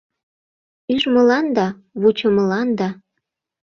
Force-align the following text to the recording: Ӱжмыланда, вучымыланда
Ӱжмыланда, 0.93 1.67
вучымыланда 2.01 2.89